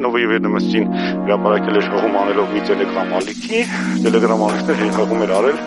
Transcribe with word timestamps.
Նովոյ 0.00 0.26
Վեդոմստին 0.30 0.86
հրապարակել 1.26 1.78
էր 1.80 1.88
հողում 1.92 2.18
անելով 2.20 2.52
մի 2.54 2.60
Telegram 2.70 3.14
ալիքի, 3.20 3.62
Telegram 4.06 4.44
ալիքներ 4.48 4.78
հեղափոխում 4.80 5.24
էր 5.26 5.34
արել 5.40 5.58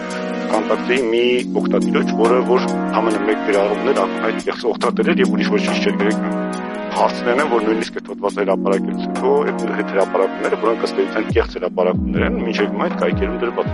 կոնտակտի 0.54 0.98
մի 1.10 1.24
օգտատիրոջ, 1.62 2.12
որը 2.20 2.40
որ 2.50 2.66
ամենը 3.00 3.22
մեկ 3.30 3.40
վերառումներ 3.48 4.02
ակնհայտ 4.04 4.48
եղծ 4.50 4.66
օգտատեր 4.74 5.12
էր 5.14 5.22
եւ 5.24 5.34
ուրիշ 5.34 5.50
ոչինչ 5.54 5.78
չէր 5.84 5.98
գրել 6.04 6.20
հարցներն 6.94 7.42
են, 7.44 7.50
որ 7.54 7.64
նույնիսկ 7.68 7.96
այդ 8.00 8.10
հոդվածը 8.12 8.44
հրապարակելուց 8.44 9.06
հետո 9.08 9.32
այդ 9.50 9.64
հետ 9.80 9.94
հրապարակումները, 9.94 10.60
որոնք 10.64 10.86
ըստ 10.88 11.02
էության 11.04 11.28
կեղծ 11.34 11.58
հրապարակումներ 11.58 12.28
են, 12.28 12.38
մինչև 12.44 12.70
հիմա 12.74 12.88
այդ 12.90 12.96
կայքերում 13.02 13.40
դրված։ 13.44 13.68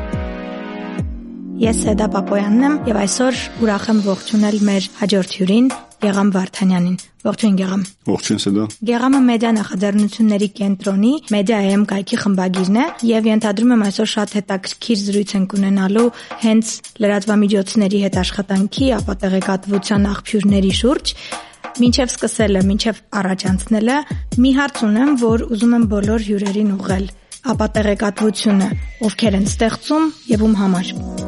Ես 1.60 1.84
Սեդա 1.84 2.07
Պապոյանն 2.16 2.66
եմ 2.70 2.76
եւ 2.88 3.00
այսօր 3.04 3.44
ուրախ 3.66 3.88
եմ 3.91 4.02
ողջունել 4.07 4.57
մեր 4.70 4.89
հաջորդ 5.02 5.38
հյուրին 5.39 5.68
Գեգամ 6.00 6.30
Վարդանյանին։ 6.36 6.98
Ողջույն 7.28 7.56
Գեգամ։ 7.60 7.82
Ողջույն 8.10 8.40
Սեդա։ 8.44 8.66
Գեգամը 8.90 9.20
մեդիա 9.30 9.52
նախաձեռնությունների 9.57 10.48
կենտրոնի 10.60 11.12
Media.am 11.36 11.84
կայքի 11.90 12.20
խմբագիրն 12.24 12.80
է 12.80 12.86
եւ 13.10 13.28
ենթադրում 13.30 13.74
եմ 13.76 13.84
այսօր 13.90 14.10
շատ 14.14 14.38
հետաքրքիր 14.40 15.04
զրույց 15.10 15.36
ենք 15.40 15.57
ունենալու 15.60 16.07
հենց 16.46 16.74
լրատվամիջոցների 17.04 18.02
հետ 18.07 18.20
աշխատանքի, 18.24 18.90
ապա 19.00 19.18
տեղեկատվության 19.28 20.10
աղբյուրների 20.16 20.74
շուրջ 20.80 21.16
Մինչև 21.80 22.10
սկսելը, 22.12 22.62
մինչև 22.70 22.98
առաջ 23.20 23.46
անցնելը 23.52 23.98
մի 24.43 24.52
հարց 24.57 24.82
ունեմ, 24.90 25.14
որ 25.21 25.46
ուզում 25.56 25.78
եմ 25.78 25.88
բոլոր 25.93 26.28
հյուրերին 26.28 26.74
ուղղել։ 26.76 27.07
Ապա 27.54 27.70
տեղեկատվությունը 27.78 28.70
ովքեր 29.07 29.40
են 29.40 29.50
ստեղծում 29.54 30.14
եւ 30.36 30.46
ում 30.50 30.62
համար։ 30.66 31.18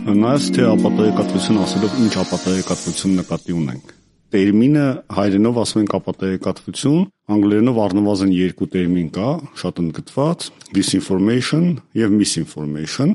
Նայած 0.00 0.46
թե 0.56 0.62
ապատեգատվություն 0.64 1.58
ասելով 1.60 1.96
ինչ 2.00 2.12
ապատեգատվություն 2.22 3.16
նկատի 3.20 3.54
ունենք։ 3.58 3.90
Տերմինը 4.32 4.84
հայերենով 5.12 5.58
ասում 5.60 5.80
ենք 5.82 5.96
ապատեգատվություն, 5.98 7.02
անգլերենով 7.36 7.80
առնվազն 7.84 8.30
երկու 8.32 8.68
տերմին 8.72 9.10
կա, 9.12 9.28
շատ 9.60 9.82
ընդգծված՝ 9.84 10.46
disinformation 10.78 11.66
եւ 12.00 12.14
misinformation 12.16 13.12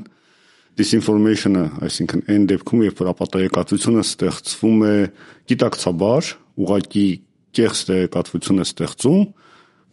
disinformation-ը, 0.76 1.64
այսինքն 1.88 2.22
այն 2.32 2.42
դեպքում, 2.52 2.82
երբ 2.86 2.98
որ 3.00 3.10
ապատեգատվությունը 3.14 4.02
ստեղծվում 4.06 4.82
է 4.86 4.96
գիտակցաբար, 5.50 6.28
ուղակի 6.66 7.06
կեղծ 7.56 7.80
տեղեկատվություն 7.90 8.60
է 8.60 8.66
ստեղծում 8.66 9.22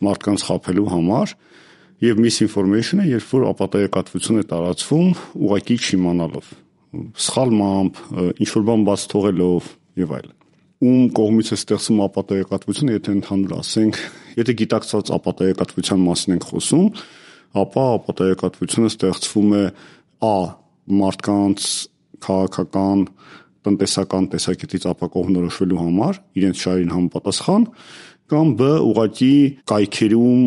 մարդկանց 0.03 0.43
խափելու 0.49 0.89
համար, 0.93 1.37
եւ 2.03 2.19
misinformation-ը, 2.27 3.07
երբ 3.13 3.31
որ 3.31 3.47
ապատեգատվություն 3.53 4.43
է 4.43 4.45
տարածվում 4.51 5.15
ուղակի 5.47 5.77
չիմանալով, 5.87 6.51
սխալմամբ, 7.23 7.99
ինչ 8.43 8.49
որ 8.53 8.65
բան 8.69 8.87
բաց 8.89 9.05
թողելով 9.13 9.69
եւ 10.03 10.15
այլն 10.19 10.39
ում 10.83 11.03
կողմից 11.15 11.49
է 11.53 11.57
ստեղծում 11.61 11.99
ապատեգատվությունը, 12.03 12.95
եթե 12.97 13.11
ընդհանուր 13.13 13.51
ասենք, 13.55 13.99
եթե 14.35 14.55
գիտակցված 14.59 15.11
ապատեգատվության 15.15 16.01
մասին 16.03 16.33
ենք 16.35 16.47
խոսում, 16.49 16.87
ապա 17.63 17.83
ապատեգատվությունը 17.93 18.89
ստեղծվում 18.91 19.53
է 19.53 19.63
ա 20.27 20.35
մարդկանց 21.03 21.67
քաղաքական 22.23 23.05
տնտեսական 23.63 24.27
տեսակետից 24.33 24.87
ապակողնորոշվելու 24.91 25.79
համար 25.79 26.19
իրենց 26.41 26.63
շահերին 26.63 26.93
համապատասխան 26.93 27.67
կամ 28.33 28.53
բ 28.59 28.69
ուղղակի 28.89 29.35
կայքերում 29.71 30.43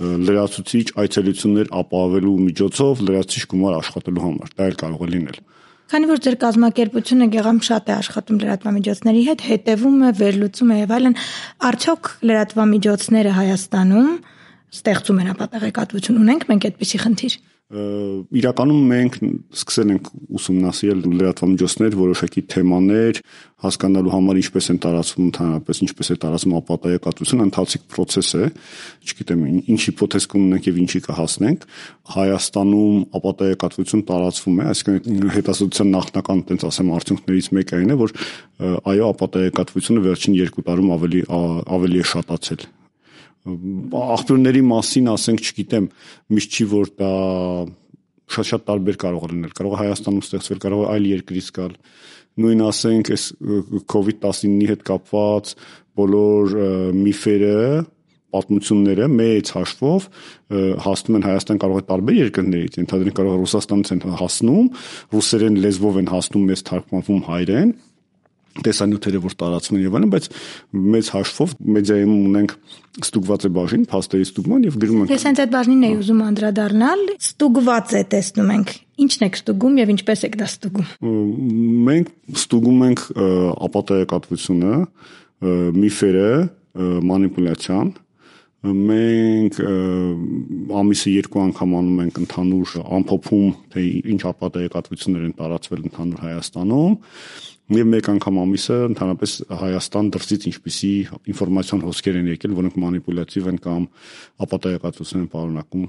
լրացուցիչ 0.00 0.86
այցելություններ 1.02 1.72
ապահովելու 1.80 2.36
միջոցով 2.46 3.02
լրացուցիչ 3.08 3.44
գումար 3.50 3.78
աշխատելու 3.80 4.24
համար 4.26 4.54
դա 4.60 4.68
էլ 4.70 4.78
կարող 4.84 5.02
է 5.06 5.10
լինել 5.14 5.40
Քանի 5.90 6.06
որ 6.06 6.20
ձեր 6.22 6.34
կազմակերպությունը 6.38 7.26
գեղամ 7.34 7.56
շատ 7.66 7.88
է 7.90 7.92
աշխատում 7.96 8.36
լրատվամիջոցների 8.44 9.22
հետ, 9.26 9.40
հետևում 9.50 9.96
է, 10.06 10.10
վերլուծում 10.20 10.70
է 10.70 10.76
եւ 10.78 10.92
այլն, 10.96 11.16
արդյոք 11.66 12.10
լրատվամիջոցները 12.30 13.32
Հայաստանում 13.40 14.12
ստեղծում 14.70 15.18
են 15.24 15.32
ապատեղեկատվություն 15.34 16.20
ունենք 16.22 16.46
մենք 16.46 16.68
այդպիսի 16.70 17.00
խնդիր 17.02 17.34
իրականում 17.70 18.86
մենք 18.90 19.16
սկսել 19.54 19.90
ենք 19.94 20.08
ուսումնասիրել 20.34 21.02
լրատվամիջոցներ, 21.20 21.96
որոշակի 22.00 22.42
թեմաներ 22.50 23.20
հասկանալու 23.62 24.14
համար 24.14 24.40
ինչպես 24.40 24.68
են 24.72 24.80
տարածվում 24.82 25.28
ընդհանրապես, 25.30 25.82
ինչպես 25.86 26.10
է 26.10 26.16
տարածվում 26.24 26.56
ապատայակատվությունը, 26.60 27.46
ընթացիկ 27.46 27.84
process 27.94 28.32
է, 28.34 28.48
չգիտեմ 29.06 29.44
ինչ 29.70 29.80
հիպոթեզ 29.86 30.26
կունենանք 30.34 30.68
եւ 30.70 30.82
ինչի 30.82 31.02
կհասնենք։ 31.06 31.68
Հայաստանում 32.16 32.98
ապատայակատվություն 33.20 34.04
տարածվում 34.10 34.58
է, 34.58 34.68
այսինքն 34.74 35.30
հետազոտության 35.38 35.94
նախնական, 35.94 36.44
տենց 36.50 36.66
ասեմ, 36.72 36.92
արդյունքներից 36.98 37.52
մեկը 37.60 37.80
այն 37.84 37.94
է, 37.94 38.00
որ 38.00 38.18
այո, 38.90 39.14
ապատայակատվությունը 39.14 40.04
վերջին 40.10 40.38
2 40.42 40.68
տարում 40.70 40.92
ավելի 40.98 41.24
ավելի 41.78 42.02
է 42.02 42.10
շատացել 42.16 42.68
աղբյուրների 43.48 44.62
մասին 44.68 45.06
ասենք, 45.14 45.44
չգիտեմ, 45.48 45.86
միշտ 46.36 46.56
չի 46.56 46.66
որ 46.70 46.90
դա 47.00 47.12
շատ-շատ 48.30 48.66
տարբեր 48.68 48.98
կարող 49.00 49.30
լինել։ 49.30 49.54
Կարող 49.58 49.72
է 49.72 49.80
Հայաստանում 49.80 50.24
ստեղծվել, 50.26 50.60
կարող 50.64 50.82
է 50.82 50.90
այլ 50.94 51.06
երկրից 51.10 51.48
գալ։ 51.56 51.72
Նույն 52.40 52.60
ասենք, 52.68 53.10
այս 53.16 53.24
COVID-19-ի 53.90 54.68
հետ 54.70 54.84
կապված 54.90 55.54
բոլոր 56.00 56.54
միֆերը, 57.00 57.56
պատմությունները 58.30 59.06
մեծ 59.10 59.50
հաշվով 59.56 60.04
հասնում 60.84 61.16
են 61.18 61.24
Հայաստան 61.26 61.60
կարող 61.64 61.80
է 61.80 61.84
տարբեր 61.90 62.18
երկրներից, 62.20 62.76
ընդհանրեն 62.84 63.16
կարող 63.18 63.32
է 63.34 63.40
Ռուսաստանից 63.40 63.90
են 63.96 64.02
հասնում, 64.20 64.68
ռուսերեն 65.16 65.58
լեզվով 65.64 65.98
են 66.00 66.10
հասնում 66.14 66.44
մեզ 66.50 66.62
թարգմանվում 66.70 67.24
հայերեն, 67.26 67.72
տեսանյութերը 68.64 69.20
որ 69.24 69.34
տարածվում 69.40 69.78
են 69.78 69.84
եւ 69.84 69.96
այլն, 69.96 70.10
բայց 70.14 70.26
մեծ 70.94 71.10
հաշվով 71.14 71.52
մեդիայում 71.76 72.14
ունենք 72.30 72.54
ստուգված 73.00 73.46
է 73.46 73.50
բաժին, 73.56 73.84
փաստերի 73.90 74.26
ստուգման 74.26 74.66
եւ 74.66 74.78
գրում 74.82 75.00
ենք։ 75.00 75.12
Ես 75.14 75.26
հենց 75.28 75.42
այդ 75.44 75.52
բաժնին 75.54 75.86
էի 75.86 75.96
ուզում 76.00 76.20
անդրադառնալ, 76.26 77.04
ստուգված 77.20 77.94
է 77.94 78.02
տեսնում 78.10 78.52
ենք։ 78.56 78.74
Ինչն 79.00 79.26
եք 79.30 79.38
ստուգում 79.40 79.80
եւ 79.80 79.92
ինչպես 79.94 80.24
եք 80.26 80.36
դա 80.40 80.48
ստուգում։ 80.50 80.88
Մենք 81.90 82.12
ստուգում 82.40 82.84
ենք 82.90 83.04
ապատեգատվությունը, 83.70 84.74
միֆերը, 85.80 86.30
մանիպուլյացիան, 87.10 87.94
մենք 88.60 89.56
ամիսը 90.76 91.12
երկու 91.14 91.40
անգամ 91.46 91.70
անում 91.78 92.00
ենք 92.04 92.18
ընդհանուր 92.20 92.74
ամփոփում 92.98 93.54
թե 93.72 93.84
ինչ 94.12 94.20
ապատեգատվություններ 94.30 95.22
են 95.30 95.36
տարածվել 95.38 95.86
ընդհանուր 95.88 96.20
Հայաստանում 96.26 96.98
Եվ 97.70 97.86
մեկ 97.86 98.08
անգամ 98.10 98.38
ամիսը 98.42 98.76
ընդհանրապես 98.88 99.32
Հայաստան 99.60 100.06
դրսից 100.10 100.46
ինչպիսի 100.50 100.88
ինֆորմացիոն 101.30 101.82
հոսքեր 101.86 102.16
են 102.18 102.30
եկել, 102.32 102.54
որոնք 102.58 102.78
մանիպուլյատիվ 102.82 103.46
են 103.50 103.60
կամ 103.62 103.84
ապատայակացություն 104.42 105.20
են 105.20 105.28
պարունակում 105.30 105.84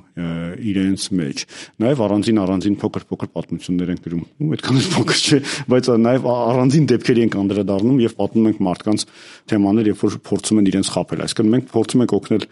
իրենց 0.71 1.05
մեջ։ 1.21 1.43
Նաև 1.81 2.03
առանձին 2.05 2.41
առանձին 2.41 2.77
փոքր-փոքր 2.85 3.31
պատմություններ 3.33 3.93
են 3.95 4.01
գրում։ 4.05 4.21
Ու 4.21 4.51
այդքան 4.61 4.81
էլ 4.81 4.89
փոքր 4.93 5.21
չէ, 5.25 5.39
բայց 5.73 5.89
նաև 6.05 6.29
առանձին 6.31 6.85
դեպքերի 6.91 7.25
ենք 7.25 7.39
անդրադառնում 7.41 8.01
եւ 8.05 8.15
պատմում 8.21 8.51
ենք 8.51 8.61
մարդկանց 8.69 9.07
թեմաներ, 9.49 9.89
երբ 9.91 10.05
որ 10.05 10.19
փորձում 10.29 10.61
են 10.61 10.69
իրենց 10.71 10.91
խაფել։ 10.93 11.25
Այսինքն 11.25 11.51
մենք 11.55 11.71
փորձում 11.71 12.05
ենք 12.05 12.15
օգնել 12.21 12.45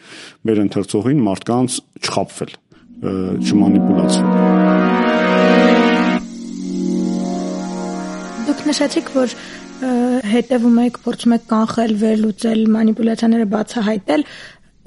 մեր 0.50 0.64
ընթերցողին 0.66 1.22
մարդկանց 1.30 1.78
չխაფվել, 2.10 2.58
չմանիպուլացնել։ 3.46 4.59
Դուք 8.60 8.68
նշեցիք, 8.68 9.10
որ 9.16 9.34
հետևում 10.28 10.80
եք, 10.84 10.98
փորձում 11.06 11.34
եք 11.36 11.44
կանխել, 11.48 11.92
վերլուծել, 12.02 12.64
մանիպուլյացիաները 12.74 13.46
բացահայտել, 13.54 14.26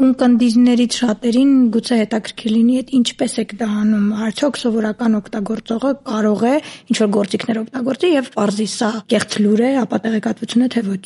ունկնդիրներից 0.04 0.98
շատերին 1.00 1.54
գուցե 1.72 1.98
հետաքրքիր 2.02 2.52
լինի, 2.52 2.76
այդ 2.82 2.92
ինչպես 2.98 3.36
եք 3.42 3.54
դա 3.62 3.68
անում։ 3.80 4.10
Արդյոք 4.28 4.60
սովորական 4.60 5.16
օգտագործողը 5.22 5.94
կարող 6.10 6.44
է 6.50 6.52
ինչ 6.92 6.98
որ 7.00 7.10
գործիքներ 7.16 7.62
օգտագործի 7.62 8.12
եւ 8.12 8.30
ողջի 8.36 8.68
սա 8.76 8.92
կեղծ 9.08 9.40
լուր 9.40 9.64
է, 9.64 9.72
ապատեղեկատվություն 9.86 10.68
է 10.68 10.70
թե 10.76 10.84
ոչ։ 10.92 11.02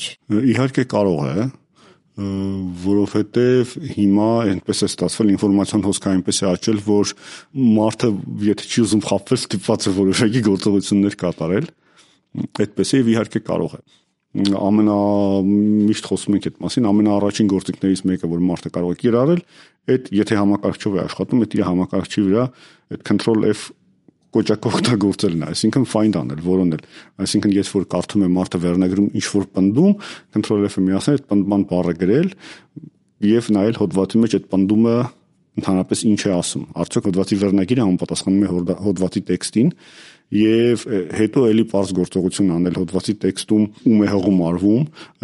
Իհարկե 0.56 0.86
կարող 0.90 1.24
է, 1.30 1.48
որովհետև 2.90 3.78
հիմա 3.94 4.30
այնպես 4.50 4.78
է 4.82 4.90
ստացվել 4.90 5.34
ինֆորմացիոն 5.36 5.86
հոսքը 5.86 6.14
այնպես 6.16 6.38
է 6.42 6.46
աճել, 6.50 6.78
որ 6.86 7.16
մարդը 7.76 8.14
եթե 8.50 8.70
չի 8.72 8.86
ուզում 8.86 9.02
խափվել, 9.06 9.42
ստիպված 9.46 9.86
է 9.86 9.92
որոշակի 10.00 10.46
գործողություններ 10.46 11.20
կատարել 11.20 11.74
այդպես 12.36 12.92
է 12.92 13.00
եւ 13.00 13.12
իհարկե 13.14 13.42
կարող 13.46 13.78
է 13.78 13.84
ամենամիշտ 14.36 16.06
խոսում 16.10 16.36
ենք 16.36 16.46
այդ 16.50 16.56
մասին, 16.60 16.86
ամենաառաջին 16.90 17.50
գործիքներից 17.52 18.02
մեկը, 18.10 18.28
որ 18.28 18.42
մարդը 18.50 18.72
կարող 18.74 18.92
է 18.92 18.98
կիրառել, 19.00 19.40
այդ 19.96 20.10
եթե 20.12 20.38
համակարգչով 20.40 20.96
է 20.96 21.00
աշխատում, 21.06 21.44
այդ 21.46 21.56
իր 21.56 21.62
համակարգչի 21.70 22.24
վրա 22.26 22.44
այդ 22.92 23.04
control 23.06 23.46
F 23.48 23.62
կոճակը 24.36 24.72
օգտագործելն 24.76 25.44
է, 25.46 25.50
այսինքն 25.54 25.86
find 25.88 26.18
անել, 26.20 26.40
որոնել։ 26.44 26.82
Այսինքն 27.24 27.54
ես 27.56 27.70
որ 27.72 27.86
կարդում 27.94 28.24
եմ 28.26 28.34
մարդը 28.36 28.60
վերնագրում 28.66 29.06
ինչ 29.16 29.26
որ 29.32 29.46
պնդում, 29.56 29.94
control 30.36 30.66
F-ը 30.68 30.82
միացնել 30.86 31.16
այդ 31.16 31.28
պնդման 31.30 31.64
բառը 31.70 31.94
գրել 32.02 32.28
եւ 33.26 33.48
նայել 33.56 33.78
հոդվածի 33.80 34.22
մեջ 34.26 34.36
այդ 34.36 34.50
պնդումը 34.52 34.96
ընդհանրապես 35.56 36.02
ինչ 36.10 36.20
է 36.26 36.32
ասում։ 36.36 36.64
Արդյոք 36.82 37.06
հոդվածի 37.08 37.36
վերնագիրը 37.42 37.84
համապատասխանում 37.86 38.44
է 38.46 38.76
հոդվածի 38.86 39.22
տեքստին 39.30 39.70
եւ 40.36 40.82
հետո 41.16 41.44
էլի 41.46 41.64
པարզ 41.70 41.92
գործողություն 41.96 42.50
անել 42.56 42.78
հոդվածի 42.80 43.14
տեքստում 43.22 43.64
ում 43.86 44.00
է 44.02 44.08
հողում 44.10 44.40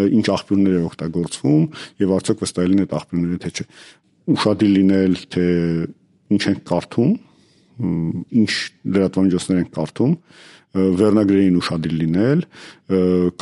ինչ 0.06 0.26
աղբյուրներ 0.37 0.76
է 0.79 0.82
օգտագործվում 0.87 1.64
եւ 2.02 2.14
արդյոք 2.17 2.44
վստահելին 2.46 2.82
այդ 2.84 2.94
աղբյուրները 3.02 3.40
թե 3.43 3.52
չէ։ 3.52 3.67
Ուշադիր 4.32 4.73
լինել 4.79 5.19
թե 5.34 5.46
ինչ 6.32 6.43
են 6.52 6.58
կարդում, 6.70 7.12
ինչ 8.43 8.52
լրատվամիջոցներ 8.94 9.62
են 9.62 9.69
կարդում, 9.75 10.14
վերնագրերին 10.73 11.58
ուշադիր 11.61 11.94
լինել, 11.99 12.44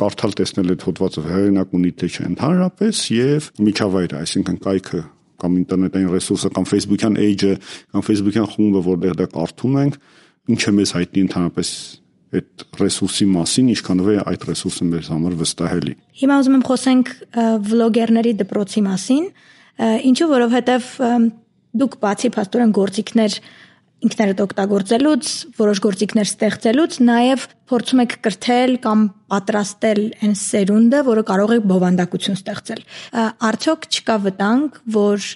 կարդալ 0.01 0.33
տեսնել 0.41 0.73
այդ 0.73 0.85
հոդվածը 0.89 1.23
հեղինակ 1.29 1.75
ունի 1.77 1.91
թե 2.01 2.09
չէ 2.11 2.25
ընդհանրապես 2.31 3.03
եւ 3.15 3.49
միջավայրը, 3.69 4.23
այսինքն 4.25 4.57
կայքը 4.65 5.03
կամ 5.41 5.57
ինտերնետային 5.61 6.11
ռեսուրսը 6.15 6.51
կամ 6.57 6.67
Facebook-յան 6.71 7.17
page-ը 7.21 7.53
կամ 7.91 8.05
Facebook-յան 8.07 8.49
խումբը, 8.51 8.83
որտեղ 8.87 9.17
դա 9.21 9.27
կարդում 9.35 9.79
ենք, 9.81 9.97
ինչ 10.51 10.61
է 10.61 10.73
մեզ 10.77 10.93
հայտնի 10.97 11.23
ընդհանրապես 11.27 11.71
այդ 12.31 12.63
ռեսուրսի 12.79 13.25
մասին, 13.27 13.71
ինչքանով 13.75 14.09
է 14.11 14.13
այդ 14.31 14.45
ռեսուրսը 14.47 14.85
մեզ 14.91 15.07
համար 15.11 15.33
վստահելի։ 15.41 15.95
Հիմա 16.21 16.35
ուզում 16.41 16.55
եմ 16.55 16.63
խոսենք 16.69 17.11
վլոգերների 17.71 18.33
դպրոցի 18.41 18.83
մասին, 18.87 19.25
ինչու 20.11 20.29
որովհետև 20.31 20.87
դուք 21.81 21.97
բացի 22.01 22.31
փաստորեն 22.35 22.71
գործիքներ 22.77 23.37
ինքներդ 24.01 24.41
օգտագործելուց, 24.45 25.29
որոշ 25.59 25.79
գործիքներ 25.85 26.27
ստեղծելուց, 26.31 26.97
նաև 27.05 27.45
փորձում 27.69 28.01
եք 28.01 28.15
կրթել 28.25 28.73
կամ 28.81 29.05
պատրաստել 29.31 30.01
այն 30.25 30.35
սերունդը, 30.41 31.01
որը 31.11 31.23
կարող 31.29 31.53
է 31.53 31.59
բովանդակություն 31.71 32.39
ստեղծել։ 32.41 32.83
Արդյոք 33.51 33.87
չկա 33.91 34.17
վտանգ, 34.25 34.79
որ 34.97 35.27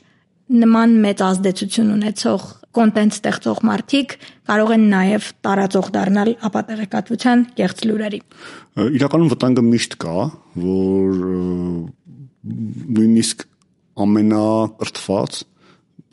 նման 0.66 1.00
մեծ 1.06 1.22
ազդեցություն 1.26 1.94
ունեցող 1.96 2.46
կոնտենտ 2.76 3.16
ստեղծող 3.16 3.62
մարդիկ 3.66 4.14
կարող 4.50 4.74
են 4.76 4.84
նաև 4.92 5.28
տարածող 5.46 5.90
դառնալ 5.96 6.32
ապատեղեկատվության 6.50 7.44
կեղծ 7.58 7.84
լուրերի։ 7.88 8.20
Իրականում 9.00 9.32
վտանգը 9.32 9.64
միշտ 9.70 9.98
կա, 10.04 10.16
որ 10.66 11.24
նույնիսկ 12.46 13.46
ամենակրթված 14.06 15.42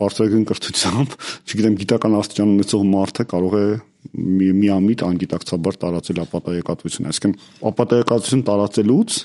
բարձրագույն 0.03 0.47
կրթությամբ, 0.51 1.17
չգիտեմ, 1.49 1.77
գիտական 1.83 2.17
աստիճան 2.21 2.55
ունեցող 2.57 2.87
մարդը 2.93 3.29
կարող 3.33 3.59
է 3.63 3.67
միամիտ 4.13 5.05
անգիտակցաբար 5.07 5.77
տարածել 5.83 6.23
ապատայեկատվություն։ 6.27 7.13
Այսինքն 7.13 7.37
ապատայեկատվություն 7.71 8.47
տարածելուց 8.49 9.21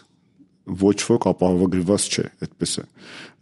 ոչ 0.67 0.97
ոք 1.07 1.25
ապահովագրված 1.31 2.05
չէ, 2.11 2.23
այդպես 2.43 2.73
է 2.77 2.83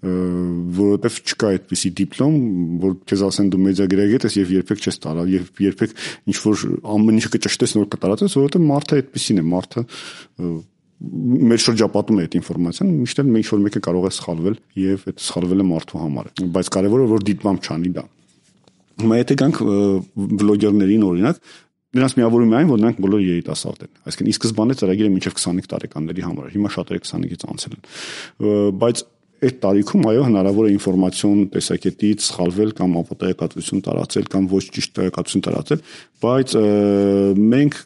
որովհետև 0.05 1.15
չկա 1.25 1.49
այդպիսի 1.55 1.91
դիպլոմ, 1.99 2.35
որ 2.83 2.93
քեզ 3.09 3.23
ասեն 3.25 3.49
դու 3.53 3.61
մեդիագրագետ 3.65 4.27
ես 4.27 4.37
եւ 4.37 4.51
երբեք 4.55 4.83
չես 4.85 4.99
տարա, 5.05 5.25
եւ 5.31 5.61
երբեք 5.65 5.95
ինչ 6.29 6.37
որ 6.43 6.65
ամեն 6.95 7.19
ինչը 7.21 7.31
կճշտես 7.35 7.75
նոր 7.79 7.87
կտարածես, 7.95 8.35
որովհետև 8.37 8.67
մարդը 8.69 8.99
այդպիսին 8.99 9.41
է, 9.41 9.45
մարդը 9.55 9.85
մեր 10.95 11.61
շրջապատում 11.65 12.19
է 12.19 12.25
այդ 12.25 12.35
ինֆորմացիան, 12.39 12.91
միշտ 13.03 13.21
էլ 13.21 13.31
ինչ 13.35 13.47
որ 13.51 13.63
մեկը 13.65 13.81
կարող 13.85 14.05
է 14.05 14.11
սխալվել 14.15 14.55
եւ 14.79 15.05
այդ 15.11 15.23
սխալվելը 15.25 15.65
մարդու 15.71 16.01
համար 16.05 16.29
է։ 16.29 16.47
Բայց 16.55 16.69
կարևորը 16.75 17.07
որ 17.11 17.25
դիտմամբ 17.29 17.65
չանի 17.65 17.91
դա։ 17.95 18.03
Հիմա 18.95 19.17
եթե 19.19 19.35
գանք 19.41 19.59
վլոգերներին 20.45 21.03
օրինակ, 21.05 21.41
նրանց 21.95 22.15
միավորում 22.19 22.53
է 22.53 22.57
այն, 22.59 22.69
որ 22.71 22.79
նրանք 22.83 23.01
բոլորը 23.05 23.25
երիտասարդ 23.25 23.83
են։ 23.85 23.91
Այսինքն 24.05 24.29
ի 24.31 24.35
սկզբանե 24.35 24.77
ծրագիրը 24.79 25.11
մինչև 25.15 25.35
25 25.35 25.69
տարեկանների 25.71 26.23
համար 26.25 26.47
էր։ 26.47 26.55
Հիմա 26.55 26.71
շատերը 26.75 27.03
25-ից 27.05 27.45
անցել 27.51 27.75
են։ 27.75 27.85
Բայց 28.83 29.03
այդ 29.45 29.57
տարիքում 29.65 30.05
այո 30.09 30.21
հնարավոր 30.25 30.67
է 30.67 30.73
ինֆորմացիոն 30.75 31.41
տեսակետից 31.55 32.25
սխալվել 32.25 32.71
կամ 32.79 32.95
ապոտայեկատվություն 33.01 33.83
տարածել 33.85 34.29
կամ 34.35 34.47
ոչ 34.55 34.63
ճիշտ 34.75 34.93
տեղեկատվություն 34.95 35.45
տարածել, 35.45 35.81
բայց 36.25 36.55
մենք 37.55 37.79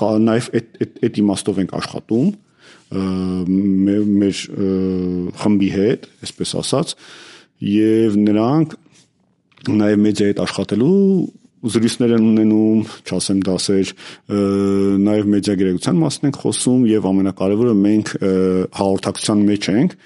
նաև 0.00 0.48
այդ 0.56 0.78
այդ 0.84 1.02
այդ 1.06 1.20
իմաստով 1.24 1.60
ենք 1.64 1.74
աշխատում 1.80 2.30
մեր 2.90 4.38
խմբի 5.40 5.68
հետ, 5.74 6.08
այսպես 6.26 6.54
ասած, 6.60 6.94
եւ 7.70 8.16
նրանք 8.18 8.74
նաև 9.70 10.02
մեդիայի 10.06 10.32
հետ 10.32 10.42
աշխատելու 10.46 10.96
զրույցներ 11.60 12.12
են 12.16 12.24
ունենում, 12.24 12.84
չասեմ 13.04 13.40
դասեր, 13.44 13.90
նաև 15.04 15.26
մեդիագրեգության 15.34 15.98
մասին 16.00 16.28
ենք 16.30 16.38
խոսում 16.40 16.86
եւ 16.88 17.08
ամենակարևորը 17.10 17.74
մենք 17.80 18.12
հաղորդակցության 18.80 19.42
մեջ 19.50 19.68
ենք 19.74 19.96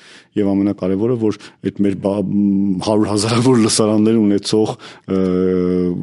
եւ 0.40 0.50
ամենակարևորը 0.50 1.18
որ 1.22 1.38
այդ 1.70 1.78
մեր 1.86 1.98
100 2.08 3.06
հազարավոր 3.12 3.62
լսարաններ 3.68 4.18
ունեցող 4.24 4.74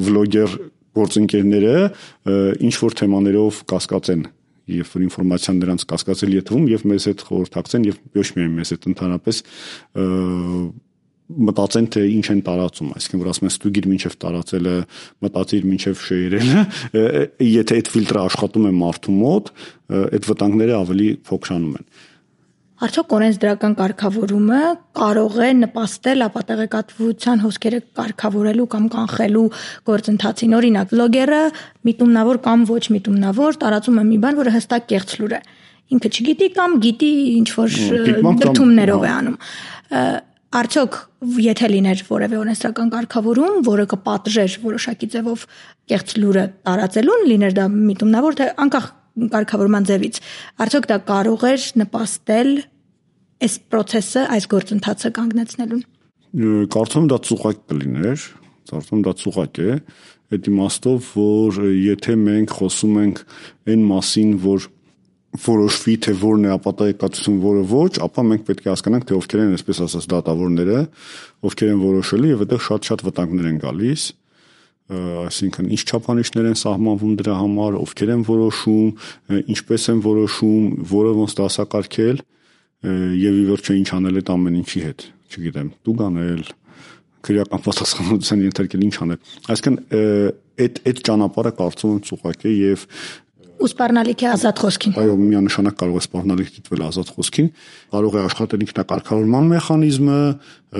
վլոգեր 0.08 0.56
գործընկերները 0.98 1.76
ինչ 2.68 2.76
որ 2.82 2.96
թեմաներով 3.02 3.60
կասկածեն 3.72 4.24
եւ 4.72 4.94
որ 4.94 5.04
ինֆորմացիան 5.08 5.60
նրանց 5.62 5.86
կասկածելի 5.90 6.40
է 6.40 6.46
թվում 6.48 6.70
եւ 6.72 6.86
մեզ 6.92 7.08
հետ 7.12 7.26
խորհրդակցեն 7.28 7.88
եւ 7.90 8.00
ոչ 8.22 8.28
միայն 8.38 8.56
մեզ 8.60 8.74
հետ 8.76 8.88
ընդհանրապես 8.92 9.42
մտածեն 11.32 11.88
թե 11.96 12.02
ինչ 12.12 12.26
են 12.34 12.42
տարածում, 12.48 12.88
այսինքն 12.98 13.22
որ 13.22 13.30
ասում 13.32 13.48
են 13.48 13.54
ստուգիր 13.54 13.86
ինչև 13.96 14.16
տարածելը, 14.24 14.74
մտածիր 15.26 15.68
ինչև 15.72 16.02
շեյրելը, 16.08 16.64
եթե 17.48 17.78
այդ 17.80 17.92
ֆիլտրը 17.94 18.24
աշխատում 18.28 18.68
է 18.68 18.74
մարդու 18.82 19.16
մոտ, 19.22 19.52
այդ 20.02 20.28
վտանգները 20.32 20.76
ավելի 20.82 21.10
փոքրանում 21.32 21.78
են։ 21.80 21.88
Արդյոք 22.82 23.12
օրենսդրական 23.14 23.74
կարգավորումը 23.78 24.62
կարող 24.98 25.36
է 25.46 25.50
նպաստել 25.60 26.26
ապատեղեկատվության 26.26 27.44
հոսքերը 27.44 27.80
կարգավորելու 28.00 28.66
կամ 28.74 28.88
կանխելու 28.96 29.44
գործընթացին։ 29.92 30.56
Օրինակ, 30.58 30.90
բլոգերը 30.96 31.42
միտումնավոր 31.90 32.40
կամ 32.48 32.66
ոչ 32.72 32.84
միտումնավոր 32.96 33.60
տարածում 33.62 34.02
է 34.02 34.06
մի 34.10 34.18
բան, 34.26 34.40
որը 34.42 34.56
հստակ 34.58 34.90
կեղծ 34.92 35.16
լուր 35.22 35.38
է։ 35.38 35.42
Ինքը 35.92 36.12
չգիտի 36.12 36.50
կամ 36.58 36.76
գիտի 36.88 37.14
ինչ 37.38 37.48
որ 37.62 37.78
դրթումներով 38.42 39.06
է 39.06 39.14
անում 39.22 39.38
Արդյոք 40.52 40.96
եթե 41.40 41.68
լիներ 41.72 42.02
որևէ 42.10 42.38
օրենսդրական 42.42 42.90
կարգավորում, 42.92 43.60
որը 43.68 43.86
կպատժեր 43.94 44.56
որոշակի 44.66 45.08
ձևով 45.14 45.46
կեղծ 45.92 46.16
լուրը 46.20 46.44
տարածելուն, 46.68 47.24
լիներ 47.30 47.56
դա 47.56 47.68
միտումնավոր 47.76 48.38
թե 48.42 48.48
անկախ 48.66 48.90
կարգավորման 49.32 49.88
ձևից, 49.88 50.20
արդյոք 50.66 50.90
դա 50.92 50.98
կարող 51.08 51.46
էր 51.52 51.68
նպաստել 51.82 52.52
այս 53.42 53.56
process-ը, 53.74 54.26
այս 54.36 54.48
գործընթացը 54.52 55.12
կանգնեցնելուն։ 55.18 55.84
Կարծում 56.72 57.08
դա 57.12 57.18
ծուղակ 57.28 57.64
կլիներ, 57.72 58.26
կարծում 58.72 59.02
դա 59.08 59.14
ծուղակ 59.22 59.62
է, 59.62 59.72
այդ 60.32 60.48
իմաստով, 60.52 61.10
որ 61.18 61.58
եթե 61.76 62.16
մենք 62.22 62.54
խոսում 62.60 63.02
ենք 63.02 63.26
այն 63.72 63.84
մասին, 63.90 64.32
որ 64.46 64.70
որոշվի 65.42 65.94
թե 66.06 66.14
որն 66.22 66.48
է 66.48 66.50
ապատայեկատվություն, 66.58 67.36
որը 67.44 67.62
ոչ, 67.72 67.92
ապա 68.04 68.24
մենք 68.32 68.42
պետք 68.48 68.66
է 68.66 68.72
հասկանանք 68.72 69.06
թե 69.08 69.16
ովքեր 69.16 69.44
են 69.44 69.54
այսպես 69.56 69.78
ասած 69.86 70.08
դատավորները, 70.12 70.80
ովքեր 71.48 71.72
են 71.72 71.84
որոշելու 71.84 72.32
եւ 72.32 72.44
այդտեղ 72.46 72.66
շատ-շատ 72.68 73.06
վտանգներ 73.08 73.48
են 73.52 73.62
գալիս 73.64 74.08
այսինքն 74.92 75.70
ինչ 75.72 75.82
չափանիշներ 75.88 76.48
են 76.52 76.58
սահմանվում 76.60 77.14
դրա 77.22 77.36
համար, 77.40 77.78
ովքեր 77.80 78.10
են 78.12 78.24
որոշում, 78.28 78.90
ինչպես 79.56 79.86
են 79.94 80.02
որոշում, 80.04 80.66
որը 80.92 81.14
ոնց 81.22 81.36
դասակարգել 81.40 82.20
եւ 82.82 83.40
ի 83.42 83.44
վերջո 83.52 83.78
ինչ 83.78 83.90
անել 83.98 84.22
այդ 84.22 84.32
ամեն 84.36 84.60
ինչի 84.62 84.84
հետ, 84.88 85.08
չգիտեմ, 85.32 85.74
դու 85.86 85.98
կանել 86.02 86.46
քրեական 87.22 87.66
պատասխանատվության 87.66 88.46
ենթարկել 88.48 88.86
ինչ 88.88 88.96
անել։ 89.06 89.20
Այսինքն 89.54 89.76
այդ 90.66 90.80
այդ 90.90 91.02
ճանապարհը 91.08 91.52
կարծում 91.62 91.92
եմ 91.92 92.00
ծուղակ 92.10 92.48
է 92.50 92.54
եւ 92.58 92.88
ու 93.62 93.68
սպառնալիք 93.70 94.22
է 94.26 94.28
ազատ 94.32 94.60
խոսքին։ 94.62 94.94
Այո, 94.98 95.16
միանշանակ 95.22 95.76
կարող 95.78 95.98
է 96.00 96.02
սպառնալիք 96.02 96.48
դիտվել 96.56 96.82
ազատ 96.88 97.10
խոսքին։ 97.14 97.50
Կարող 97.94 98.16
է 98.18 98.22
աշխատել 98.26 98.64
ինքնակարգավորման 98.66 99.50
մեխանիզմը, 99.52 100.18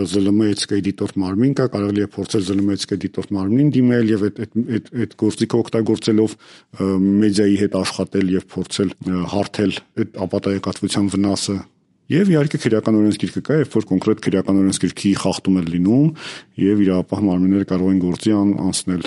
ԶԼՄ-ից 0.02 0.64
կեդիտոր 0.72 1.14
մարմին 1.22 1.54
կա, 1.62 1.68
կարելի 1.76 2.02
է 2.02 2.10
փորձել 2.16 2.46
ԶԼՄ-ից 2.48 2.86
կեդիտոր 2.90 3.30
մարմնին 3.38 3.70
դիմել 3.78 4.12
եւ 4.12 4.26
այդ 4.32 4.42
այդ 4.42 4.90
այդ 5.06 5.16
գործիքը 5.22 5.62
օգտագործելով 5.62 6.36
մեդիայի 7.22 7.58
հետ 7.62 7.78
աշխատել 7.82 8.34
եւ 8.42 8.48
փորձել 8.56 8.96
հարթել 9.36 9.78
այդ 10.02 10.20
ապատայեկատվության 10.26 11.12
վնասը 11.12 11.58
Եվ 12.12 12.32
իհարկե 12.34 12.60
քրեական 12.60 12.98
օրենսգիրքը 13.00 13.42
կա, 13.48 13.58
երբ 13.62 13.76
որ 13.78 13.86
կոնկրետ 13.88 14.22
քրեական 14.26 14.58
օրենսգիրքի 14.62 15.12
խախտում 15.22 15.60
է 15.62 15.64
լինում 15.72 16.10
եւ 16.62 16.82
իրավապահ 16.86 17.22
մարմինները 17.28 17.68
կարող 17.70 17.92
են 17.92 18.02
գործի 18.02 18.34
անցնել 18.42 19.06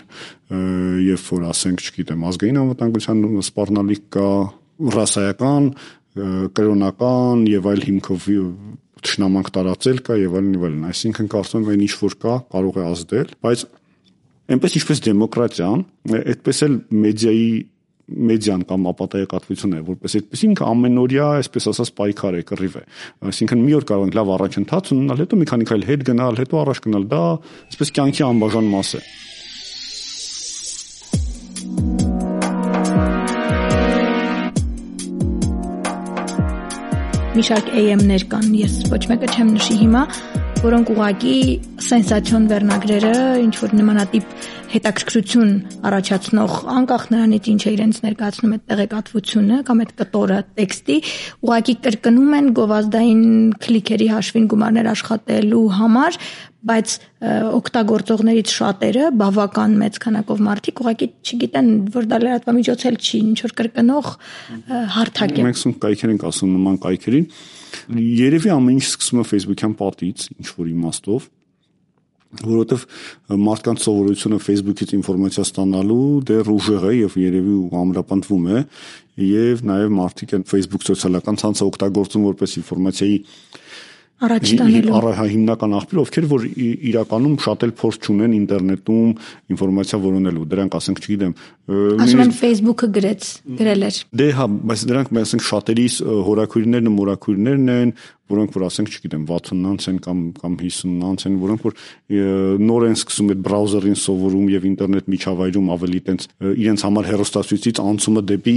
երբ 1.04 1.26
որ 1.34 1.44
ասենք, 1.50 1.84
չգիտեմ, 1.84 2.24
ազգային 2.30 2.60
անվտանգության 2.62 3.20
սպառնալիք 3.44 4.06
կա, 4.14 4.30
ռասայական, 4.94 5.68
կրոնական 6.54 7.44
եւ 7.50 7.68
այլ 7.74 7.86
հիմքով 7.90 8.28
ճշնամանք 9.04 9.48
տարածել 9.54 9.98
կա 10.06 10.18
եւ 10.20 10.36
այլն 10.38 10.52
եւ 10.54 10.66
այլն։ 10.68 10.84
Այսինքն 10.88 11.30
կարծում 11.34 11.64
եմ 11.64 11.72
այն 11.74 11.82
ինչ 11.84 11.94
որ 12.00 12.14
կա 12.24 12.34
կարող 12.54 12.78
է 12.78 12.84
ազդել, 12.88 13.32
բայց 13.44 13.64
այնպես 14.54 14.76
ինչպես 14.80 15.02
դեմոկրատիան, 15.04 15.82
այդպես 16.14 16.62
էլ 16.64 16.76
մեդիայի 17.04 17.48
մեդիան 18.04 18.62
կամ 18.68 18.88
ապատեգատվությունը 18.90 19.80
որպես 19.88 20.16
այդպես 20.18 20.44
ինքը 20.48 20.66
ամենօրյա, 20.70 21.28
այսպես 21.40 21.68
ասած, 21.72 21.92
պայքար 22.00 22.38
է, 22.38 22.42
կռիվ 22.50 22.78
է։ 22.80 22.84
Այսինքն 23.32 23.64
մի 23.64 23.76
օր 23.80 23.86
կարող 23.90 24.04
ենք 24.04 24.18
լավ 24.20 24.32
առաջընթաց 24.36 24.92
ունենալ, 24.94 25.22
հետո 25.24 25.40
մի 25.40 25.48
քանի 25.50 25.68
քայլ 25.72 25.86
հետ 25.88 26.06
գնալ, 26.12 26.40
հետո 26.44 26.62
առաջ 26.64 26.82
գնալ, 26.84 27.06
դա 27.14 27.22
այսպես 27.72 27.94
կյանքի 27.96 28.26
անբաժան 28.28 28.72
մաս 28.74 28.94
է։ 29.00 29.04
մի 37.34 37.42
շարք 37.42 37.70
AM-ներ 37.74 38.24
կան, 38.30 38.44
ես 38.60 38.74
ոչ 38.92 39.00
մեկը 39.10 39.28
չեմ 39.34 39.48
նշի 39.56 39.78
հիմա, 39.80 40.02
որոնք 40.64 40.90
ուղակի 40.94 41.38
սենսացիոն 41.84 42.44
վերնագրերը 42.48 43.16
ինչ 43.42 43.54
որ 43.60 43.72
նմանատիպ 43.76 44.30
հետաքրքրություն 44.74 45.50
առաջացնող 45.90 46.54
անկախ 46.74 47.04
նրանից 47.12 47.50
ինչ 47.52 47.60
է 47.64 47.72
իրենց 47.74 47.98
ներկայացնում 48.04 48.54
այդ 48.56 48.64
տեղեկատվությունը 48.72 49.58
կամ 49.68 49.82
այդ 49.84 49.92
կտորը 50.00 50.38
տեքստի 50.60 50.96
ուղակի 51.44 51.74
կրկնում 51.84 52.32
են 52.38 52.48
գովազդային 52.58 53.22
քլիքերի 53.66 54.08
հաշվին 54.14 54.48
գումարներ 54.54 54.90
աշխատելու 54.94 55.64
համար 55.84 56.18
բայց 56.64 56.94
օգտագործողներից 57.58 58.52
շատերը 58.54 59.10
բավական 59.20 59.76
մեծ 59.82 59.98
քանակով 60.04 60.42
մարդիկ 60.48 60.82
ուղղակի 60.84 61.08
չգիտեն 61.28 61.70
որ 61.94 62.08
դա 62.10 62.20
լրատվամիջոց 62.24 62.84
էլ 62.90 62.98
չի 63.04 63.20
ինչ 63.20 63.38
որ 63.44 63.54
կրկնող 63.60 64.10
հարթակ 64.96 65.38
է 65.38 65.46
մենք 65.48 65.78
կայքեր 65.84 66.14
ենք 66.14 66.26
ասում 66.30 66.52
նման 66.56 66.80
կայքերին 66.84 67.30
երևի 68.24 68.54
ամեն 68.56 68.78
ինչ 68.78 68.84
սկսում 68.88 69.24
է 69.24 69.26
Facebook-յան 69.34 69.78
պատից 69.84 70.28
ինչ 70.34 70.48
որ 70.56 70.70
իմաստով 70.74 71.32
որովհետև 72.34 72.84
մարդկանց 73.44 73.82
սովորությունը 73.84 74.38
Facebook-ից 74.42 74.94
ինֆորմացիա 74.96 75.44
ստանալու 75.46 76.06
դեռ 76.30 76.50
ուժեղ 76.54 76.86
է 76.88 76.94
եւ 76.96 77.16
երևի 77.20 77.58
ամրապնդվում 77.80 78.48
է 78.50 78.62
եւ 79.24 79.62
նաեւ 79.70 79.94
մարդիկ 80.00 80.34
են 80.38 80.46
Facebook 80.50 80.86
սոցիալական 80.88 81.38
ցանցը 81.44 81.68
օգտագործում 81.68 82.26
որպես 82.30 82.56
ինֆորմացիայի 82.64 83.18
առաջ 84.22 84.50
տանելու 84.58 84.98
հա 85.18 85.24
հիմնական 85.26 85.72
աղբյուր 85.74 86.00
ովքեր 86.04 86.26
որ 86.30 86.44
իրականում 86.90 87.34
շատ 87.44 87.64
էլ 87.66 87.72
փորձ 87.80 88.06
չունեն 88.06 88.36
ինտերնետում 88.38 89.08
ինֆորմացիա 89.54 89.98
որոնելու 90.04 90.46
դրանք 90.54 90.76
ասենք 90.78 91.00
չգիտեմ 91.02 91.34
ասում 91.64 92.22
են 92.24 92.32
Facebook-ը 92.36 92.88
գրեց 92.92 93.28
գրել 93.60 93.86
էր 93.88 94.00
դե 94.20 94.26
հա 94.36 94.46
բայց 94.68 94.82
դրանք 94.90 95.14
ասենք 95.24 95.44
շատերի 95.48 95.86
հորաքույրներն 96.28 96.90
ու 96.90 96.96
մորաքույրներն 96.98 97.72
են 97.74 97.94
որոնք 98.32 98.54
որ 98.56 98.64
ասենք, 98.64 98.94
չգիտեմ, 98.94 99.24
60-անց 99.28 99.86
են 99.90 99.98
կամ 100.04 100.20
կամ 100.38 100.54
50-անց 100.62 101.24
են, 101.28 101.34
որոնք 101.42 101.66
որ 101.66 101.74
նոր 102.64 102.86
են 102.88 102.96
սկսում 102.96 103.32
այդ 103.34 103.42
բրաուզերին 103.44 103.98
սովորում 104.00 104.46
եւ 104.54 104.66
ինտերնետ 104.70 105.10
միջավայրում 105.12 105.68
ավելի 105.74 106.00
տենց 106.08 106.26
իրենց 106.64 106.86
համար 106.88 107.10
հերոստացույցից 107.12 107.82
անցումը 107.84 108.24
դեպի 108.32 108.56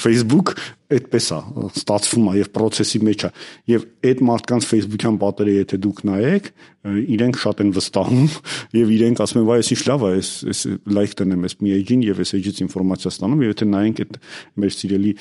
Facebook 0.00 0.54
այդպես 0.88 1.26
է 1.36 1.38
ստացվում 1.68 2.28
է 2.32 2.34
եւ 2.38 2.48
process-ի 2.56 3.00
մեջ 3.04 3.24
է 3.28 3.30
եւ 3.68 3.82
այդ 4.08 4.22
մարդկանց 4.28 4.68
Facebook-յան 4.70 5.18
պատերը 5.20 5.56
եթե 5.58 5.78
դուք 5.84 6.00
նայեք 6.08 6.48
իրենք 7.18 7.40
շատ 7.42 7.60
են 7.66 7.72
վստահում 7.76 8.30
եւ 8.78 8.94
իրենք 8.96 9.20
ասում 9.26 9.42
են 9.42 9.48
վայ 9.50 9.58
էս 9.60 9.72
ինչ 9.74 9.82
լավ 9.90 10.06
է 10.08 10.12
էս 10.22 10.30
էս 10.54 10.62
լայք 10.96 11.16
տնեմ 11.20 11.44
էս 11.48 11.58
մի 11.60 11.74
էջին 11.82 12.06
եւ 12.08 12.24
էս 12.24 12.34
էջից 12.38 12.62
ինֆորմացիա 12.68 13.12
ստանում 13.14 13.44
եւ 13.44 13.54
եթե 13.54 13.68
նայենք 13.74 14.02
այդ 14.04 14.18
մեր 14.62 14.74
սիրելի 14.78 15.12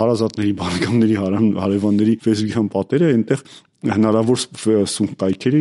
հարազատների 0.00 0.54
բարեկամների 0.60 1.18
հարևանների 1.64 2.14
Facebook-յան 2.26 2.70
պատերը 2.76 3.10
այնտեղ 3.14 3.44
հնարավոր 3.80 4.40
սունկ 4.92 5.12
կայքերի, 5.20 5.60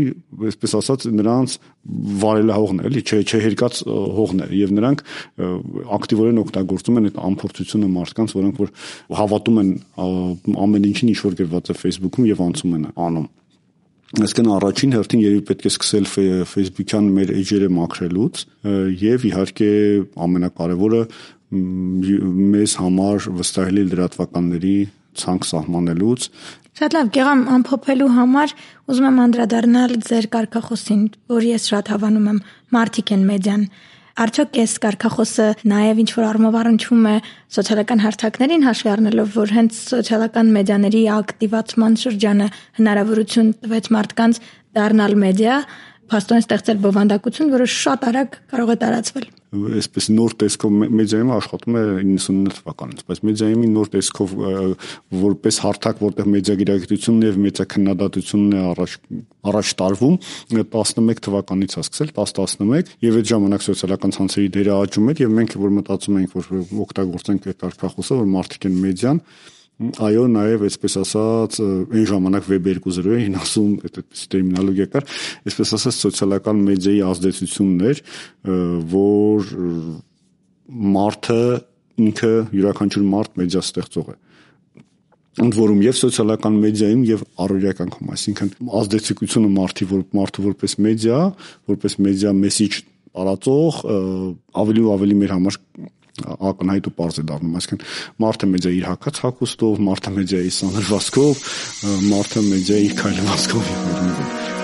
այսպես 0.49 0.73
ասած, 0.79 1.05
նրանց 1.15 1.53
վարելահողն 2.19 2.81
է, 2.81 2.87
էլի, 2.89 3.03
չէ, 3.07 3.19
չէ 3.23 3.39
հերկած 3.45 3.79
հողն 4.17 4.43
է 4.43 4.49
եւ 4.59 4.73
նրանք 4.75 5.03
ակտիվորեն 5.95 6.43
օգտագործում 6.43 6.99
են 6.99 7.09
այդ 7.09 7.21
ամփոփությունը 7.29 7.91
մարդկանց, 7.95 8.35
որոնք 8.41 8.61
որ 8.65 8.73
հավատում 9.23 9.63
են 9.63 9.73
ամեն 10.67 10.89
ինչին, 10.91 11.13
ինչ 11.15 11.19
որ 11.29 11.39
գրված 11.39 11.71
է 11.71 11.79
Facebook-ում 11.79 12.31
եւ 12.33 12.43
անցում 12.49 12.75
են 12.75 12.89
անում։ 13.07 13.29
Այսինքն 14.09 14.47
առաջին 14.55 14.93
հերթին 14.97 15.19
երբ 15.21 15.43
պետք 15.49 15.65
է 15.67 15.69
սկսել 15.69 16.07
Facebook-յան 16.49 17.09
մեր 17.13 17.33
էջերը 17.39 17.67
մաքրելուց 17.75 18.39
եւ 19.03 19.25
իհարկե 19.29 19.67
ամենակարևորը 20.25 21.01
մեզ 22.55 22.73
համար 22.81 23.27
վստահելի 23.37 23.83
լրատվականների 23.91 24.73
ցանկ 25.19 25.45
սահմանելուց 25.49 26.25
Շատ 26.79 26.93
լավ, 26.95 27.07
գեղամ 27.11 27.39
ամփոփելու 27.53 28.09
համար 28.15 28.51
ուզում 28.89 29.07
եմ 29.09 29.17
անդրադառնալ 29.25 29.93
ձեր 30.05 30.27
կարգախոսին, 30.31 31.01
որ 31.33 31.47
ես 31.49 31.65
շատ 31.73 31.89
հավանում 31.91 32.29
եմ 32.31 32.37
մարդիկ 32.75 33.11
են 33.15 33.25
մեդիան։ 33.29 33.65
Արդյոք 34.19 34.57
այս 34.59 34.71
կարգախոսը 34.83 35.43
նաև 35.71 35.99
ինչ 36.03 36.09
որ 36.17 36.25
առումով 36.27 36.55
առնչվում 36.59 37.05
է 37.07 37.13
սոցիալական 37.55 38.01
հարթակներին 38.03 38.65
հաշվի 38.67 38.91
առնելով, 38.93 39.31
որ 39.39 39.53
հենց 39.55 39.79
սոցիալական 39.93 40.51
մեդիաների 40.59 41.03
ակտիվացման 41.15 41.97
շրջանը 42.03 42.51
հնարավորություն 42.83 43.55
տվեց 43.63 43.91
մարդկանց 43.95 44.43
դառնալ 44.75 45.19
մեդիա, 45.23 45.57
փաստորեն 46.11 46.47
ստեղծել 46.49 46.85
բովանդակություն, 46.89 47.53
որը 47.55 47.73
շատ 47.79 48.09
արագ 48.11 48.41
կարող 48.51 48.75
է 48.75 48.81
տարածվել 48.83 49.35
այսպես 49.49 50.07
նոր 50.13 50.33
տեսքով 50.43 50.73
մեդիայում 50.93 51.31
աշխատում 51.33 51.77
է 51.79 51.81
99 52.05 52.57
թվականից, 52.59 52.99
բայց 53.09 53.21
մեդիայումի 53.29 53.69
նոր 53.73 53.89
տեսքով 53.95 54.35
որպես 55.23 55.59
հարթակ, 55.63 56.03
որտեղ 56.05 56.29
մեդիա 56.35 56.55
գիտակցությունն 56.59 57.25
եւ 57.25 57.39
մեդիա 57.45 57.65
քննադատությունն 57.73 58.53
է 58.53 58.61
առաջ 58.69 58.95
առաջ 59.49 59.73
տարվում 59.79 60.15
11 60.53 61.21
թվականից 61.25 61.77
է 61.79 61.83
սկսել 61.85 62.11
10-11 62.19 62.91
եւ 63.07 63.19
այդ 63.19 63.29
ժամանակ 63.33 63.65
սոցիալական 63.65 64.15
ցանցերի 64.19 64.49
դերը 64.59 64.73
աճում 64.83 65.09
էր 65.13 65.23
եւ 65.23 65.33
մենք 65.39 65.55
որ 65.63 65.73
մտածում 65.79 66.19
էինք 66.19 66.35
որ 66.39 66.49
օգտագործենք 66.85 67.47
այդ 67.49 67.63
կարգախոսը 67.63 68.19
որ 68.19 68.29
մարդիկ 68.35 68.67
են 68.69 68.77
մեդիան 68.83 69.23
Այո, 69.79 70.25
նաև 70.27 70.63
այսպես 70.67 70.95
ասած, 70.99 71.57
այն 71.63 72.07
ժամանակ 72.09 72.47
Web 72.51 72.65
2.0 72.67 73.13
էին 73.15 73.37
ասում, 73.39 73.69
այդպես 73.87 74.23
տերմինոլոգիա 74.33 74.87
կար, 74.91 75.05
այսպես 75.47 75.69
ասած 75.77 75.99
սոցիալական 76.03 76.63
մեդիայի 76.67 76.99
ազդեցությունն 77.07 77.85
էր, 77.87 78.01
որ 78.91 79.53
մարդը 80.99 81.39
ինքը 82.09 82.33
յուրաքանչյուր 82.59 83.07
մարդ 83.13 83.39
մեդիա 83.39 83.63
ստեղծող 83.69 84.11
է 84.11 84.17
ընդ 85.39 85.55
որում 85.55 85.81
եւ 85.85 85.95
սոցիալական 85.95 86.55
մեդիայում 86.59 87.03
եւ 87.07 87.21
առօրյա 87.39 87.73
կյանքում, 87.79 88.07
այսինքն 88.15 88.49
ազդեցիկությունը 88.79 89.51
մարդի 89.55 89.85
որ 89.89 90.01
մարդը 90.19 90.43
որպես 90.49 90.75
մեդիա, 90.83 91.19
որպես 91.71 91.95
մեդիա 92.07 92.33
մեսիջ 92.39 92.79
տարածող 93.19 93.79
ավելի 94.63 94.83
ու 94.83 94.91
ավելի 94.95 95.17
մեր 95.19 95.33
համար 95.35 95.57
ակնհայտ 96.49 96.89
ու 96.89 96.93
པարզ 96.95 97.19
է 97.19 97.25
դառնում, 97.29 97.57
այսինքն 97.59 97.83
մարդը 98.23 98.51
է 98.59 98.75
իր 98.79 98.85
հակած 98.89 99.15
հակոստով, 99.25 99.81
մարդը 99.89 100.13
է 100.19 100.43
իր 100.49 100.55
սանրվածքով, 100.59 101.43
մարդը 102.09 102.45
մեծ 102.49 102.69
է 102.69 102.79
իր 102.89 102.93
քայլվածքով 102.99 103.63
եւ 103.73 103.81
այլն։ 103.89 104.57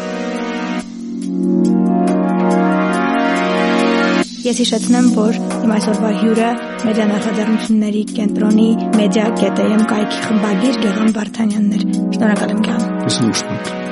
Ես 4.46 4.60
հիշեցնեմ, 4.62 5.08
որ 5.16 5.38
իմ 5.66 5.72
այսօրվա 5.74 6.10
հյուրը 6.20 6.50
մեդիա 6.86 7.06
նախաձեռնությունների 7.10 8.04
կենտրոնի 8.12 8.68
media.am 8.94 9.82
կայքի 9.90 10.20
խմբագիր 10.28 10.78
Գեգամ 10.86 11.10
Վարդանյանն 11.18 11.74
էր։ 11.80 11.88
Շնորհակալ 12.20 12.54
եմ 12.54 12.62
Գեգամ։ 12.70 12.86
Ես 13.10 13.18
շնորհակալ 13.18 13.84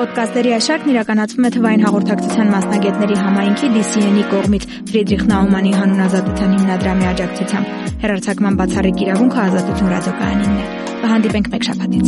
Պոդկասթերի 0.00 0.52
աշակն 0.56 0.90
իրականացվում 0.94 1.44
է 1.44 1.48
թվային 1.52 1.82
հաղորդակցության 1.84 2.50
մասնագետների 2.54 3.16
համայնքի 3.20 3.68
DCN-ի 3.74 4.22
կողմից 4.30 4.62
Ֆրիդրիխ 4.90 5.24
Նաումանի 5.28 5.72
հանուն 5.76 6.00
ազատության 6.04 6.54
հիմնադրամի 6.56 7.04
աջակցությամբ։ 7.10 7.66
Հերարցակման 8.04 8.56
բացառիկ 8.60 9.02
իրավունքը 9.04 9.42
ազատություն 9.42 9.92
ռադիոկայանինն 9.92 10.56
է։ 10.56 10.64
Կհանդիպենք 11.02 11.52
մեկ 11.52 11.68
շաբաթից։ 11.68 12.06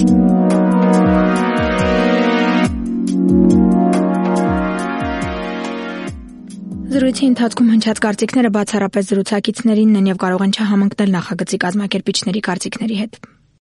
Զրույցի 6.96 7.24
ընթացքում 7.28 7.70
հնչած 7.76 8.02
կարծիքները 8.08 8.50
բացառապես 8.56 9.12
զրուցակիցներինն 9.12 10.00
են 10.00 10.10
եւ 10.14 10.18
կարող 10.24 10.48
են 10.48 10.56
չհամընկնել 10.56 11.14
նախագծի 11.18 11.62
կազմակերպիչների 11.68 12.40
կարծիքների 12.48 13.00
հետ։ 13.04 13.22